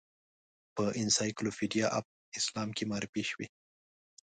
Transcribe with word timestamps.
په 0.75 0.83
انسایکلوپیډیا 1.01 1.85
آف 1.97 2.05
اسلام 2.39 2.69
کې 2.77 2.83
معرفي 2.91 3.23
شوې. 3.29 3.47